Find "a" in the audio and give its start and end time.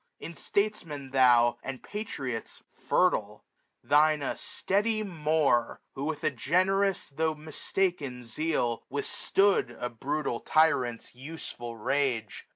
4.23-4.35, 6.23-6.31, 9.79-9.91